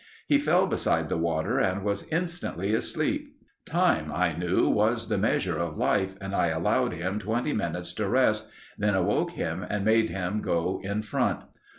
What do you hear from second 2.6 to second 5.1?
asleep. Time I knew, was